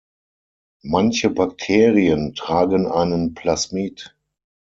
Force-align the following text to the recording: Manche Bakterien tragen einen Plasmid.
Manche 0.83 1.29
Bakterien 1.29 2.33
tragen 2.33 2.87
einen 2.87 3.35
Plasmid. 3.35 4.17